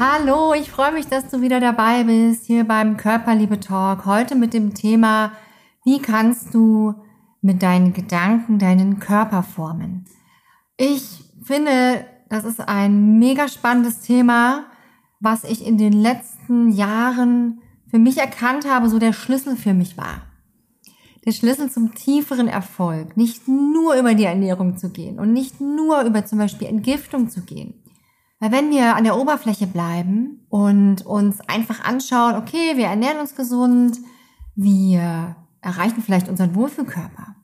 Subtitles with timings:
[0.00, 4.06] Hallo, ich freue mich, dass du wieder dabei bist hier beim Körperliebe Talk.
[4.06, 5.32] Heute mit dem Thema,
[5.84, 6.94] wie kannst du
[7.42, 10.04] mit deinen Gedanken deinen Körper formen?
[10.76, 14.66] Ich finde, das ist ein mega spannendes Thema,
[15.18, 17.60] was ich in den letzten Jahren
[17.90, 20.22] für mich erkannt habe, so der Schlüssel für mich war.
[21.26, 26.02] Der Schlüssel zum tieferen Erfolg, nicht nur über die Ernährung zu gehen und nicht nur
[26.02, 27.74] über zum Beispiel Entgiftung zu gehen,
[28.40, 33.34] weil wenn wir an der Oberfläche bleiben und uns einfach anschauen, okay, wir ernähren uns
[33.34, 33.98] gesund,
[34.54, 37.34] wir erreichen vielleicht unseren Wohlfühlkörper.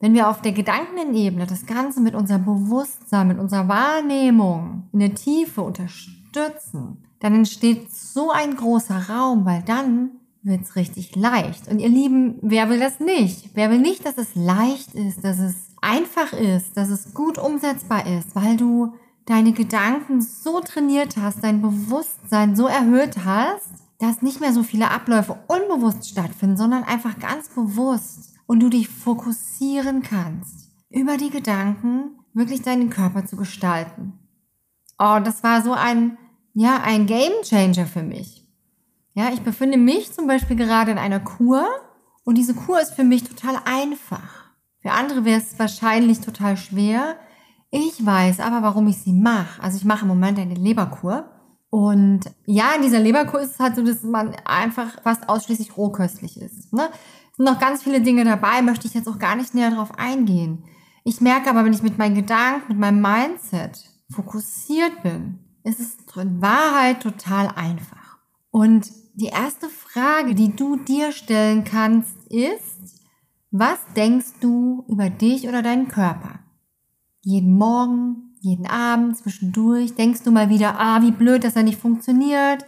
[0.00, 5.14] Wenn wir auf der Gedankenebene das Ganze mit unserem Bewusstsein, mit unserer Wahrnehmung in der
[5.14, 10.10] Tiefe unterstützen, dann entsteht so ein großer Raum, weil dann
[10.42, 11.68] wird's richtig leicht.
[11.68, 13.50] Und ihr Lieben, wer will das nicht?
[13.54, 18.06] Wer will nicht, dass es leicht ist, dass es einfach ist, dass es gut umsetzbar
[18.06, 18.94] ist, weil du
[19.26, 24.90] deine Gedanken so trainiert hast, dein Bewusstsein so erhöht hast, dass nicht mehr so viele
[24.90, 32.18] Abläufe unbewusst stattfinden, sondern einfach ganz bewusst und du dich fokussieren kannst, über die Gedanken
[32.34, 34.18] wirklich deinen Körper zu gestalten.
[34.98, 36.18] Oh, das war so ein,
[36.54, 38.46] ja, ein Game Changer für mich.
[39.14, 41.66] Ja, ich befinde mich zum Beispiel gerade in einer Kur
[42.24, 44.50] und diese Kur ist für mich total einfach.
[44.80, 47.16] Für andere wäre es wahrscheinlich total schwer,
[47.74, 49.62] ich weiß aber, warum ich sie mache.
[49.62, 51.24] Also ich mache im Moment eine Leberkur.
[51.70, 56.38] Und ja, in dieser Leberkur ist es halt so, dass man einfach fast ausschließlich rohköstlich
[56.38, 56.74] ist.
[56.74, 56.90] Ne?
[57.30, 59.98] Es sind noch ganz viele Dinge dabei, möchte ich jetzt auch gar nicht näher drauf
[59.98, 60.64] eingehen.
[61.02, 65.96] Ich merke aber, wenn ich mit meinen Gedanken, mit meinem Mindset fokussiert bin, ist es
[66.14, 68.18] in Wahrheit total einfach.
[68.50, 73.00] Und die erste Frage, die du dir stellen kannst, ist,
[73.50, 76.41] was denkst du über dich oder deinen Körper?
[77.22, 81.80] Jeden Morgen, jeden Abend, zwischendurch, denkst du mal wieder, ah, wie blöd, dass er nicht
[81.80, 82.64] funktioniert,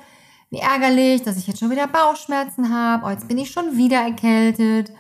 [0.50, 3.98] wie ärgerlich, dass ich jetzt schon wieder Bauchschmerzen habe, oh, jetzt bin ich schon wieder
[3.98, 4.93] erkältet,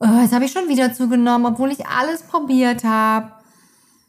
[0.00, 3.32] oh, jetzt habe ich schon wieder zugenommen, obwohl ich alles probiert habe.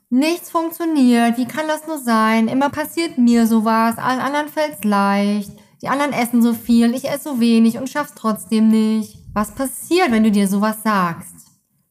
[0.10, 2.48] Nichts funktioniert, wie kann das nur sein?
[2.48, 5.52] Immer passiert mir sowas, allen anderen fällt's leicht.
[5.84, 9.20] Die anderen essen so viel, ich esse so wenig und schaff's trotzdem nicht.
[9.34, 11.39] Was passiert, wenn du dir sowas sagst?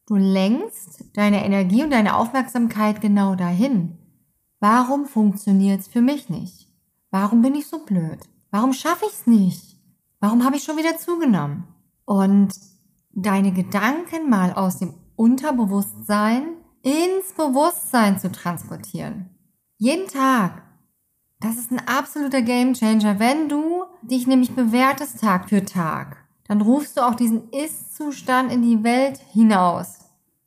[0.09, 3.99] Du lenkst deine Energie und deine Aufmerksamkeit genau dahin.
[4.59, 6.67] Warum funktioniert's für mich nicht?
[7.11, 8.17] Warum bin ich so blöd?
[8.49, 9.77] Warum schaffe ich's nicht?
[10.19, 11.65] Warum habe ich schon wieder zugenommen?
[12.05, 12.55] Und
[13.11, 19.29] deine Gedanken mal aus dem Unterbewusstsein ins Bewusstsein zu transportieren.
[19.77, 20.63] Jeden Tag.
[21.39, 26.17] Das ist ein absoluter Gamechanger, wenn du dich nämlich bewertest Tag für Tag.
[26.47, 29.98] Dann rufst du auch diesen Ist-Zustand in die Welt hinaus.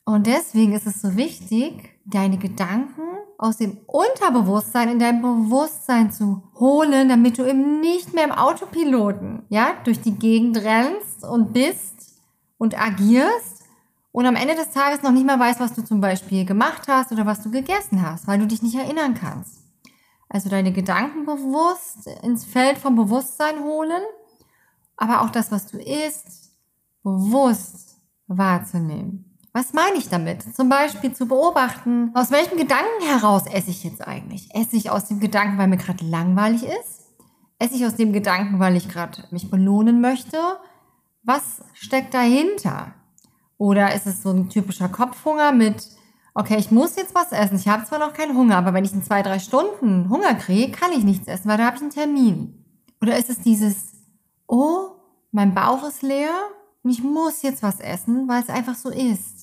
[0.05, 3.03] Und deswegen ist es so wichtig, deine Gedanken
[3.39, 9.45] aus dem Unterbewusstsein in dein Bewusstsein zu holen, damit du eben nicht mehr im Autopiloten,
[9.49, 12.21] ja, durch die Gegend rennst und bist
[12.59, 13.65] und agierst
[14.11, 17.13] und am Ende des Tages noch nicht mal weißt, was du zum Beispiel gemacht hast
[17.13, 19.63] oder was du gegessen hast, weil du dich nicht erinnern kannst.
[20.29, 24.03] Also deine Gedanken bewusst ins Feld vom Bewusstsein holen,
[24.97, 26.53] aber auch das, was du isst,
[27.03, 30.57] bewusst wahrzunehmen Was meine ich damit?
[30.57, 34.49] Zum Beispiel zu beobachten, aus welchem Gedanken heraus esse ich jetzt eigentlich?
[34.55, 37.03] Esse ich aus dem Gedanken, weil mir gerade langweilig ist?
[37.59, 40.39] Esse ich aus dem Gedanken, weil ich gerade mich belohnen möchte?
[41.23, 42.95] Was steckt dahinter?
[43.59, 45.87] Oder ist es so ein typischer Kopfhunger mit,
[46.35, 47.57] okay, ich muss jetzt was essen.
[47.57, 50.73] Ich habe zwar noch keinen Hunger, aber wenn ich in zwei, drei Stunden Hunger kriege,
[50.73, 52.65] kann ich nichts essen, weil da habe ich einen Termin.
[53.03, 53.93] Oder ist es dieses,
[54.47, 54.93] oh,
[55.31, 56.33] mein Bauch ist leer
[56.83, 59.42] und ich muss jetzt was essen, weil es einfach so ist.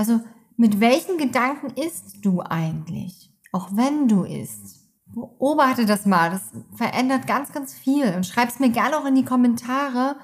[0.00, 0.22] Also
[0.56, 3.30] mit welchen Gedanken isst du eigentlich?
[3.52, 4.88] Auch wenn du isst.
[5.04, 6.30] Beobachte das mal.
[6.30, 8.14] Das verändert ganz, ganz viel.
[8.14, 10.16] Und schreib es mir gerne auch in die Kommentare,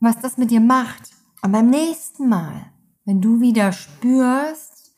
[0.00, 1.10] was das mit dir macht.
[1.40, 2.72] Und beim nächsten Mal,
[3.04, 4.92] wenn du wieder spürst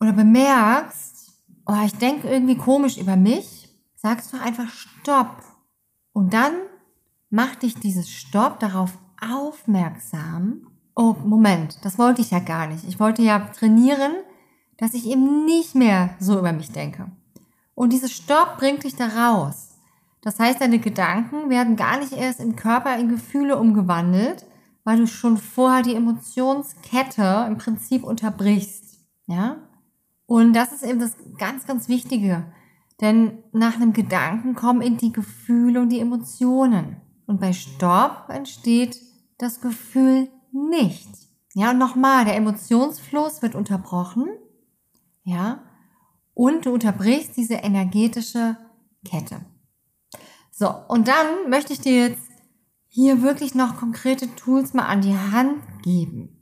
[0.00, 1.30] oder bemerkst,
[1.66, 5.42] oh, ich denke irgendwie komisch über mich, sagst du einfach Stopp.
[6.14, 6.54] Und dann
[7.28, 10.68] mach dich dieses Stopp darauf aufmerksam.
[11.00, 12.82] Oh, Moment, das wollte ich ja gar nicht.
[12.82, 14.10] Ich wollte ja trainieren,
[14.78, 17.08] dass ich eben nicht mehr so über mich denke.
[17.76, 19.76] Und dieses Stopp bringt dich da raus.
[20.22, 24.44] Das heißt, deine Gedanken werden gar nicht erst im Körper in Gefühle umgewandelt,
[24.82, 28.98] weil du schon vorher die Emotionskette im Prinzip unterbrichst.
[29.26, 29.58] Ja?
[30.26, 32.52] Und das ist eben das ganz, ganz Wichtige.
[33.00, 36.96] Denn nach einem Gedanken kommen in die Gefühle und die Emotionen.
[37.28, 39.00] Und bei Stopp entsteht
[39.38, 41.08] das Gefühl nicht.
[41.54, 44.28] Ja, und nochmal, der Emotionsfluss wird unterbrochen.
[45.24, 45.62] Ja,
[46.34, 48.56] und du unterbrichst diese energetische
[49.04, 49.40] Kette.
[50.52, 52.28] So, und dann möchte ich dir jetzt
[52.86, 56.38] hier wirklich noch konkrete Tools mal an die Hand geben.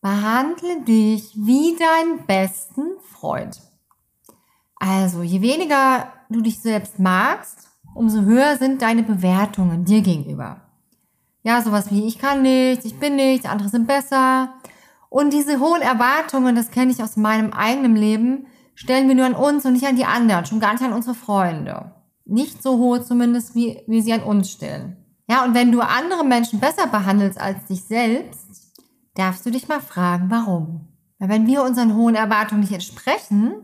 [0.00, 3.60] Behandle dich wie deinen besten Freund.
[4.76, 10.67] Also, je weniger du dich selbst magst, umso höher sind deine Bewertungen dir gegenüber.
[11.42, 14.54] Ja, sowas wie ich kann nichts, ich bin nichts, andere sind besser.
[15.08, 19.34] Und diese hohen Erwartungen, das kenne ich aus meinem eigenen Leben, stellen wir nur an
[19.34, 21.92] uns und nicht an die anderen, schon gar nicht an unsere Freunde.
[22.24, 24.96] Nicht so hohe zumindest, wie wir sie an uns stellen.
[25.28, 28.72] Ja, und wenn du andere Menschen besser behandelst als dich selbst,
[29.14, 30.88] darfst du dich mal fragen, warum.
[31.18, 33.54] Weil wenn wir unseren hohen Erwartungen nicht entsprechen,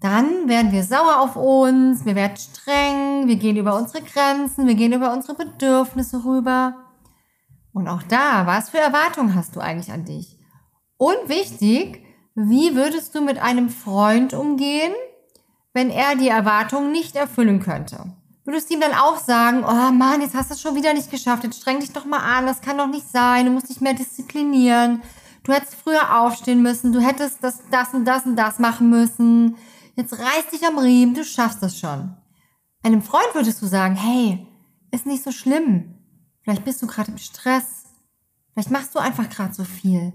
[0.00, 4.74] dann werden wir sauer auf uns, wir werden streng, wir gehen über unsere Grenzen, wir
[4.74, 6.74] gehen über unsere Bedürfnisse rüber.
[7.72, 10.38] Und auch da, was für Erwartungen hast du eigentlich an dich?
[10.98, 12.04] Und wichtig,
[12.34, 14.92] wie würdest du mit einem Freund umgehen,
[15.72, 18.14] wenn er die Erwartungen nicht erfüllen könnte?
[18.44, 21.10] Würdest du ihm dann auch sagen, oh Mann, jetzt hast du es schon wieder nicht
[21.10, 23.80] geschafft, jetzt streng dich doch mal an, das kann doch nicht sein, du musst dich
[23.80, 25.02] mehr disziplinieren,
[25.44, 29.56] du hättest früher aufstehen müssen, du hättest das, das und das und das machen müssen,
[29.94, 32.16] jetzt reiß dich am Riemen, du schaffst das schon.
[32.82, 34.44] Einem Freund würdest du sagen, hey,
[34.90, 36.01] ist nicht so schlimm,
[36.42, 37.84] vielleicht bist du gerade im Stress,
[38.52, 40.12] vielleicht machst du einfach gerade so viel.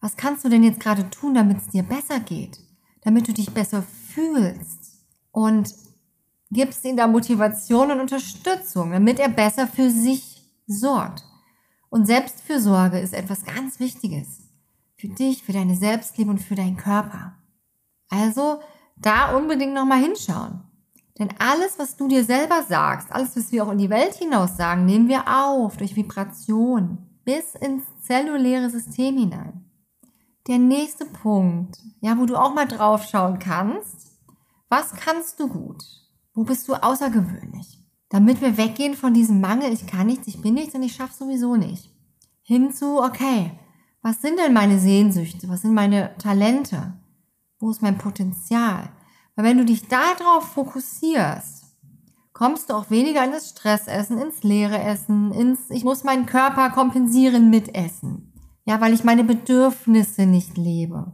[0.00, 2.58] Was kannst du denn jetzt gerade tun, damit es dir besser geht,
[3.02, 4.78] damit du dich besser fühlst?
[5.32, 5.74] Und
[6.50, 11.24] gibst ihm da Motivation und Unterstützung, damit er besser für sich sorgt.
[11.88, 14.40] Und Selbstfürsorge ist etwas ganz Wichtiges.
[14.96, 17.36] Für dich, für deine Selbstliebe und für deinen Körper.
[18.08, 18.60] Also
[18.96, 20.62] da unbedingt nochmal hinschauen.
[21.18, 24.56] Denn alles, was du dir selber sagst, alles, was wir auch in die Welt hinaus
[24.56, 29.64] sagen, nehmen wir auf durch Vibration bis ins zelluläre System hinein.
[30.46, 34.18] Der nächste Punkt, ja, wo du auch mal drauf schauen kannst,
[34.68, 35.82] was kannst du gut?
[36.32, 37.78] Wo bist du außergewöhnlich?
[38.08, 41.14] Damit wir weggehen von diesem Mangel, ich kann nichts, ich bin nichts und ich schaffe
[41.14, 41.90] sowieso nicht.
[42.42, 43.52] Hinzu, okay,
[44.02, 45.48] was sind denn meine Sehnsüchte?
[45.48, 46.94] Was sind meine Talente?
[47.58, 48.90] Wo ist mein Potenzial?
[49.40, 51.64] Weil wenn du dich darauf fokussierst,
[52.34, 56.68] kommst du auch weniger in das Stressessen, ins leere Essen, ins ich muss meinen Körper
[56.68, 58.34] kompensieren mit Essen.
[58.66, 61.12] Ja, weil ich meine Bedürfnisse nicht lebe.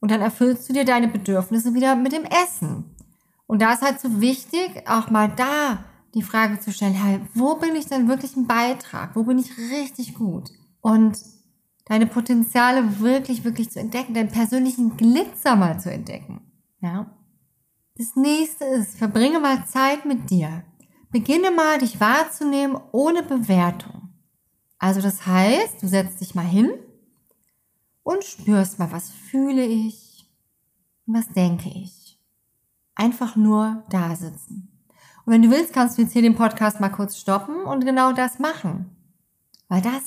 [0.00, 2.94] Und dann erfüllst du dir deine Bedürfnisse wieder mit dem Essen.
[3.46, 5.82] Und da ist halt so wichtig, auch mal da
[6.14, 9.16] die Frage zu stellen, hey, wo bin ich denn wirklich ein Beitrag?
[9.16, 10.50] Wo bin ich richtig gut?
[10.82, 11.16] Und
[11.86, 16.42] deine Potenziale wirklich, wirklich zu entdecken, deinen persönlichen Glitzer mal zu entdecken.
[16.82, 17.06] Ja.
[17.96, 20.64] Das nächste ist, verbringe mal Zeit mit dir.
[21.10, 24.10] Beginne mal, dich wahrzunehmen ohne Bewertung.
[24.78, 26.70] Also das heißt, du setzt dich mal hin
[28.02, 30.28] und spürst mal, was fühle ich
[31.06, 32.02] und was denke ich
[32.94, 34.68] einfach nur da sitzen.
[35.24, 38.12] Und wenn du willst, kannst du jetzt hier den Podcast mal kurz stoppen und genau
[38.12, 38.96] das machen.
[39.68, 40.02] Weil das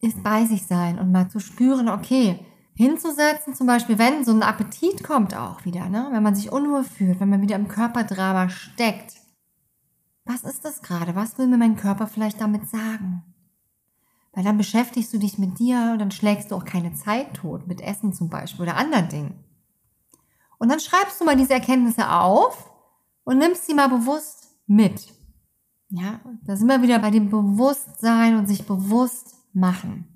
[0.00, 2.38] ist bei sich sein und mal zu spüren, okay,
[2.78, 6.10] hinzusetzen, zum Beispiel, wenn so ein Appetit kommt auch wieder, ne?
[6.12, 9.14] wenn man sich unruhe fühlt, wenn man wieder im Körperdrama steckt.
[10.24, 11.16] Was ist das gerade?
[11.16, 13.24] Was will mir mein Körper vielleicht damit sagen?
[14.32, 17.66] Weil dann beschäftigst du dich mit dir und dann schlägst du auch keine Zeit tot,
[17.66, 19.44] mit Essen zum Beispiel oder anderen Dingen.
[20.58, 22.70] Und dann schreibst du mal diese Erkenntnisse auf
[23.24, 25.12] und nimmst sie mal bewusst mit.
[25.88, 30.06] Ja, da sind wir wieder bei dem Bewusstsein und sich bewusst machen.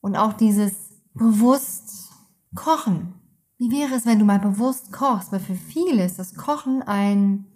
[0.00, 2.10] Und auch dieses bewusst
[2.54, 3.14] kochen.
[3.58, 5.32] Wie wäre es, wenn du mal bewusst kochst?
[5.32, 7.46] Weil für viele ist das Kochen ein,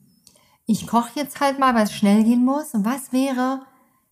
[0.66, 2.75] ich koche jetzt halt mal, weil es schnell gehen muss.
[2.75, 3.62] Und was wäre,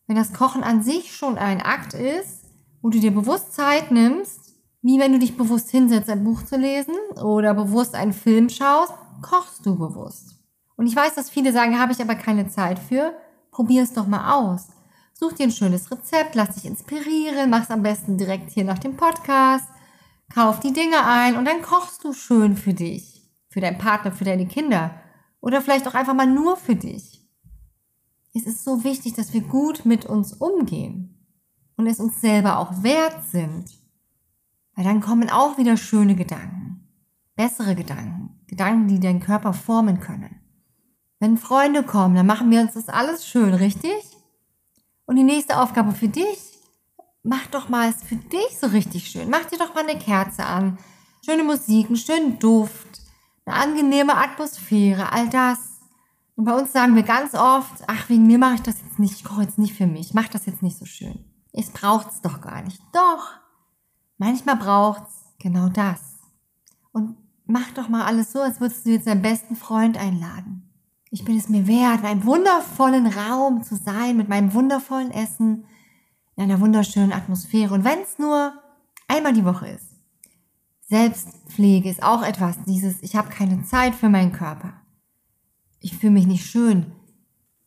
[0.07, 2.47] wenn das Kochen an sich schon ein Akt ist,
[2.81, 6.57] wo du dir bewusst Zeit nimmst, wie wenn du dich bewusst hinsetzt, ein Buch zu
[6.57, 10.35] lesen oder bewusst einen Film schaust, kochst du bewusst.
[10.77, 13.15] Und ich weiß, dass viele sagen, habe ich aber keine Zeit für.
[13.53, 14.69] Probier es doch mal aus.
[15.23, 18.97] Such dir ein schönes Rezept, lass dich inspirieren, mach's am besten direkt hier nach dem
[18.97, 19.69] Podcast,
[20.35, 24.25] kauf die Dinge ein und dann kochst du schön für dich, für deinen Partner, für
[24.25, 25.01] deine Kinder
[25.41, 27.25] oder vielleicht auch einfach mal nur für dich.
[28.35, 31.25] Es ist so wichtig, dass wir gut mit uns umgehen
[31.77, 33.67] und es uns selber auch wert sind.
[34.75, 36.89] Weil dann kommen auch wieder schöne Gedanken,
[37.37, 40.41] bessere Gedanken, Gedanken, die deinen Körper formen können.
[41.21, 44.12] Wenn Freunde kommen, dann machen wir uns das alles schön, richtig?
[45.13, 46.39] Und die nächste Aufgabe für dich,
[47.23, 49.29] mach doch mal es für dich so richtig schön.
[49.29, 50.79] Mach dir doch mal eine Kerze an,
[51.23, 53.03] schöne Musik, einen schönen Duft,
[53.45, 55.59] eine angenehme Atmosphäre, all das.
[56.35, 59.17] Und bei uns sagen wir ganz oft, ach, wegen mir mache ich das jetzt nicht,
[59.17, 61.23] ich koche jetzt nicht für mich, mach das jetzt nicht so schön.
[61.53, 62.81] Es braucht's doch gar nicht.
[62.95, 63.35] Doch.
[64.17, 66.01] Manchmal braucht's genau das.
[66.93, 70.72] Und mach doch mal alles so, als würdest du jetzt deinen besten Freund einladen.
[71.15, 75.67] Ich bin es mir wert, in einem wundervollen Raum zu sein, mit meinem wundervollen Essen,
[76.37, 77.75] in einer wunderschönen Atmosphäre.
[77.75, 78.55] Und wenn es nur
[79.09, 79.91] einmal die Woche ist.
[80.81, 84.73] Selbstpflege ist auch etwas, dieses, ich habe keine Zeit für meinen Körper.
[85.81, 86.93] Ich fühle mich nicht schön.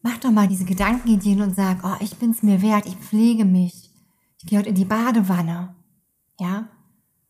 [0.01, 3.45] Mach doch mal diese Gedankenideen und sag, oh, ich bin es mir wert, ich pflege
[3.45, 3.93] mich.
[4.39, 5.75] Ich gehe heute in die Badewanne.
[6.39, 6.67] Ja?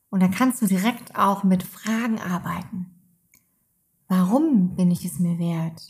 [0.09, 2.85] Und dann kannst du direkt auch mit Fragen arbeiten.
[4.07, 5.81] Warum bin ich es mir wert?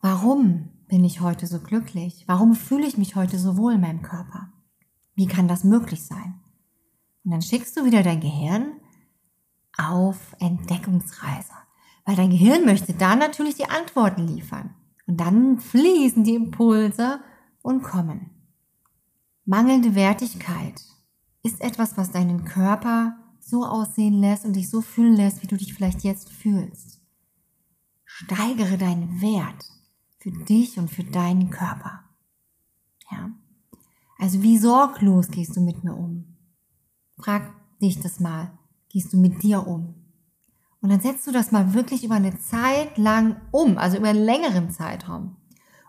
[0.00, 2.24] Warum bin ich heute so glücklich?
[2.26, 4.52] Warum fühle ich mich heute so wohl in meinem Körper?
[5.14, 6.40] Wie kann das möglich sein?
[7.24, 8.72] Und dann schickst du wieder dein Gehirn
[9.76, 11.52] auf Entdeckungsreise,
[12.04, 14.74] weil dein Gehirn möchte da natürlich die Antworten liefern.
[15.06, 17.20] Und dann fließen die Impulse
[17.62, 18.30] und kommen.
[19.44, 20.82] Mangelnde Wertigkeit
[21.42, 25.56] ist etwas, was deinen Körper so aussehen lässt und dich so fühlen lässt, wie du
[25.56, 27.00] dich vielleicht jetzt fühlst.
[28.04, 29.64] Steigere deinen Wert
[30.26, 32.00] für dich und für deinen Körper.
[33.12, 33.30] Ja.
[34.18, 36.36] Also wie sorglos gehst du mit mir um?
[37.16, 37.42] Frag
[37.80, 38.50] dich das mal.
[38.88, 39.94] Gehst du mit dir um?
[40.80, 44.24] Und dann setzt du das mal wirklich über eine Zeit lang um, also über einen
[44.24, 45.36] längeren Zeitraum.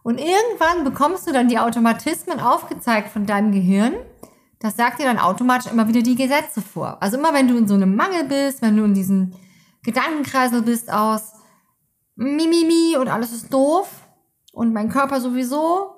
[0.04, 3.94] Und irgendwann bekommst du dann die Automatismen aufgezeigt von deinem Gehirn.
[4.60, 7.02] Das sagt dir dann automatisch immer wieder die Gesetze vor.
[7.02, 9.34] Also immer wenn du in so einem Mangel bist, wenn du in diesem
[9.82, 11.34] Gedankenkreisel bist aus
[12.16, 14.07] Mimimi und alles ist doof,
[14.58, 15.92] und mein Körper sowieso,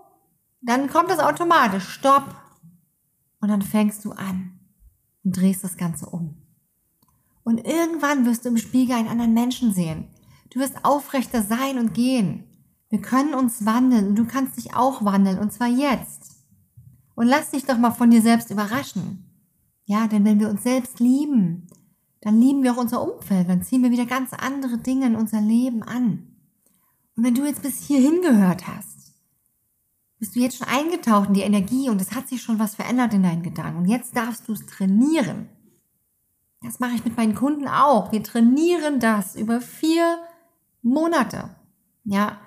[0.59, 1.87] dann kommt das automatisch.
[1.87, 2.35] Stopp.
[3.39, 4.59] Und dann fängst du an
[5.23, 6.35] und drehst das Ganze um.
[7.43, 10.09] Und irgendwann wirst du im Spiegel einen anderen Menschen sehen.
[10.49, 12.43] Du wirst aufrechter sein und gehen.
[12.89, 16.43] Wir können uns wandeln und du kannst dich auch wandeln und zwar jetzt.
[17.15, 19.23] Und lass dich doch mal von dir selbst überraschen.
[19.85, 21.67] Ja, denn wenn wir uns selbst lieben,
[22.19, 25.39] dann lieben wir auch unser Umfeld, dann ziehen wir wieder ganz andere Dinge in unser
[25.39, 26.38] Leben an.
[27.19, 29.13] Und wenn du jetzt bis hierhin gehört hast,
[30.19, 33.13] bist du jetzt schon eingetaucht in die Energie und es hat sich schon was verändert
[33.13, 33.79] in deinen Gedanken.
[33.79, 35.49] Und jetzt darfst du es trainieren.
[36.63, 38.13] Das mache ich mit meinen Kunden auch.
[38.13, 40.17] Wir trainieren das über vier
[40.81, 41.49] Monate.
[42.05, 42.37] Ja.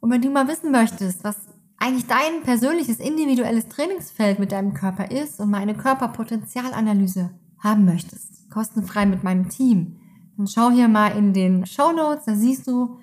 [0.00, 1.38] Und wenn du mal wissen möchtest, was
[1.78, 7.30] eigentlich dein persönliches individuelles Trainingsfeld mit deinem Körper ist und mal eine Körperpotenzialanalyse
[7.60, 9.96] haben möchtest, kostenfrei mit meinem Team,
[10.36, 12.98] dann schau hier mal in den Show Notes, da siehst du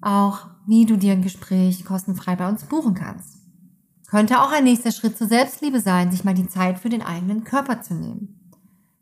[0.00, 3.38] auch, wie du dir ein Gespräch kostenfrei bei uns buchen kannst.
[4.10, 7.44] Könnte auch ein nächster Schritt zur Selbstliebe sein, sich mal die Zeit für den eigenen
[7.44, 8.38] Körper zu nehmen.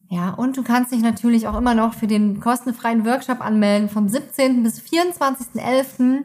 [0.09, 4.09] Ja, und du kannst dich natürlich auch immer noch für den kostenfreien Workshop anmelden vom
[4.09, 4.63] 17.
[4.63, 6.25] bis 24.11.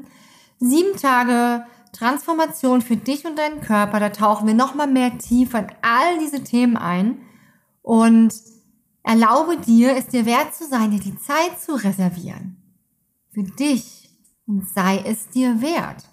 [0.60, 4.00] Sieben Tage Transformation für dich und deinen Körper.
[4.00, 7.18] Da tauchen wir nochmal mehr tiefer in all diese Themen ein
[7.82, 8.34] und
[9.04, 12.58] erlaube dir, es dir wert zu sein, dir die Zeit zu reservieren.
[13.32, 14.00] Für dich
[14.48, 16.05] und sei es dir wert.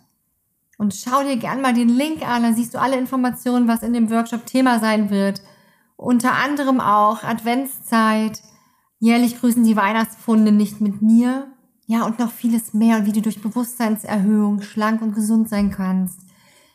[0.79, 3.93] Und schau dir gern mal den Link an, da siehst du alle Informationen, was in
[3.93, 5.43] dem Workshop Thema sein wird.
[5.97, 8.41] Unter anderem auch Adventszeit,
[9.01, 11.49] jährlich grüßen die Weihnachtspfunde nicht mit mir.
[11.87, 16.21] Ja, und noch vieles mehr, wie du durch Bewusstseinserhöhung schlank und gesund sein kannst.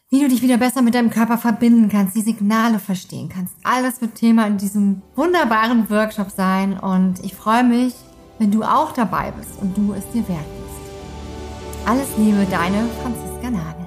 [0.09, 3.55] wie du dich wieder besser mit deinem Körper verbinden kannst, die Signale verstehen kannst.
[3.63, 7.95] Alles wird Thema in diesem wunderbaren Workshop sein und ich freue mich,
[8.37, 10.62] wenn du auch dabei bist und du es dir wert bist.
[11.85, 13.82] Alles Liebe, deine Franziska Nagel.